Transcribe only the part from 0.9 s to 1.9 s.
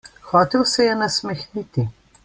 nasmehniti.